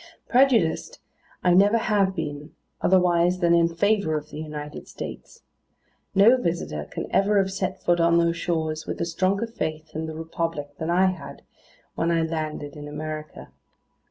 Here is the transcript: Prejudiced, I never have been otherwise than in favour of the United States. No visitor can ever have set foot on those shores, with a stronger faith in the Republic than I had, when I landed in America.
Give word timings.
Prejudiced, 0.27 0.99
I 1.43 1.53
never 1.53 1.77
have 1.77 2.15
been 2.15 2.55
otherwise 2.81 3.37
than 3.37 3.53
in 3.53 3.67
favour 3.67 4.17
of 4.17 4.31
the 4.31 4.39
United 4.39 4.87
States. 4.87 5.43
No 6.15 6.37
visitor 6.37 6.85
can 6.89 7.05
ever 7.11 7.37
have 7.37 7.51
set 7.51 7.83
foot 7.83 7.99
on 7.99 8.17
those 8.17 8.35
shores, 8.35 8.87
with 8.87 8.99
a 8.99 9.05
stronger 9.05 9.45
faith 9.45 9.91
in 9.95 10.07
the 10.07 10.15
Republic 10.15 10.69
than 10.79 10.89
I 10.89 11.11
had, 11.11 11.43
when 11.93 12.09
I 12.09 12.23
landed 12.23 12.75
in 12.75 12.87
America. 12.87 13.51